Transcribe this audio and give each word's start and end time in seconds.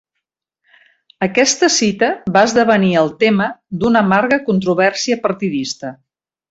Aquesta 1.27 1.69
cita 1.75 2.09
va 2.39 2.45
esdevenir 2.51 2.91
el 3.05 3.13
tema 3.27 3.51
d'una 3.83 4.07
amarga 4.09 4.45
controvèrsia 4.51 5.25
partidista. 5.29 5.99